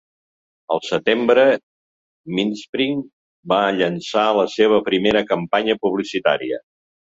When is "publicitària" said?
5.87-6.63